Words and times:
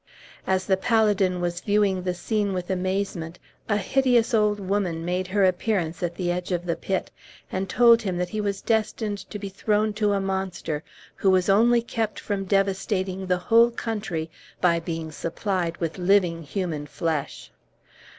As 0.47 0.65
the 0.65 0.77
paladin 0.77 1.41
was 1.41 1.61
viewing 1.61 2.01
the 2.01 2.15
scene 2.15 2.53
with 2.53 2.71
amazement 2.71 3.37
a 3.69 3.77
hideous 3.77 4.33
old 4.33 4.59
woman 4.59 5.05
made 5.05 5.27
her 5.27 5.45
appearance 5.45 6.01
at 6.01 6.15
the 6.15 6.31
edge 6.31 6.51
of 6.51 6.65
the 6.65 6.75
pit, 6.75 7.11
and 7.51 7.69
told 7.69 8.01
him 8.01 8.17
that 8.17 8.29
he 8.29 8.41
was 8.41 8.61
destined 8.63 9.19
to 9.29 9.37
be 9.37 9.47
thrown 9.47 9.93
to 9.93 10.13
a 10.13 10.19
monster, 10.19 10.83
who 11.17 11.29
was 11.29 11.49
only 11.49 11.83
kept 11.83 12.19
from 12.19 12.45
devastating 12.45 13.27
the 13.27 13.37
whole 13.37 13.69
country 13.69 14.27
by 14.59 14.79
being 14.79 15.11
supplied 15.11 15.77
with 15.77 15.99
living 15.99 16.41
human 16.41 16.87
flesh. 16.87 17.51